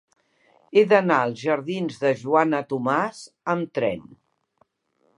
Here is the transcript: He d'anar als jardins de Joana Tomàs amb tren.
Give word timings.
He 0.77 0.83
d'anar 0.93 1.17
als 1.25 1.43
jardins 1.49 2.01
de 2.05 2.13
Joana 2.23 2.65
Tomàs 2.73 3.23
amb 3.55 3.81
tren. 3.81 4.05